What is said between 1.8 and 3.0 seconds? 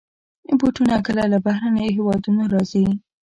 هېوادونو راځي.